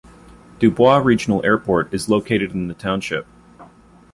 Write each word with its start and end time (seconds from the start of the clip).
DuBois 0.57 0.97
Regional 1.05 1.45
Airport 1.45 1.93
is 1.93 2.09
located 2.09 2.53
in 2.53 2.67
the 2.69 2.73
township. 2.73 3.27